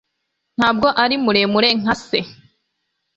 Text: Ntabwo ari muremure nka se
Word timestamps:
Ntabwo 0.57 0.87
ari 1.03 1.15
muremure 1.23 1.69
nka 1.79 1.95
se 2.05 2.19